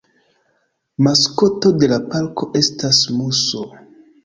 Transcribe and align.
Maskoto 1.07 1.73
de 1.83 1.91
la 1.93 2.01
parko 2.15 2.51
estas 2.63 3.05
muso. 3.21 3.65